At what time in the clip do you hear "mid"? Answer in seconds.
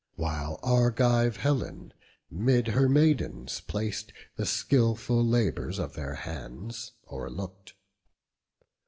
2.31-2.69